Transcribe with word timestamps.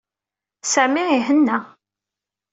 Sami 0.73 1.03
ihenna. 1.17 1.59